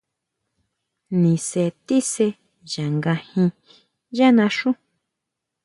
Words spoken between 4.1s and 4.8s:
yá naxú.